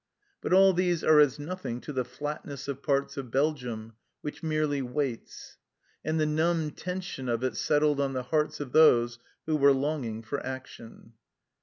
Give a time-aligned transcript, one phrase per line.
[0.41, 4.81] But all these are as nothing to the flatness of parts of Belgium, which merely
[4.81, 5.57] waits.
[6.03, 10.23] And the numb tension of it settled on the hearts of those who were longing
[10.23, 11.13] for action.